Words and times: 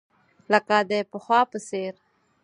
لکه 0.51 0.75
د 0.89 0.91
پخوا 1.11 1.39
په 1.51 1.57
څېر. 1.67 1.93